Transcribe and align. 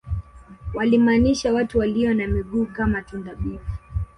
walimaanisha 0.73 1.53
watu 1.53 1.79
walio 1.79 2.13
na 2.13 2.27
miguu 2.27 2.65
kama 2.65 3.01
tunda 3.01 3.35
bivu 3.35 3.71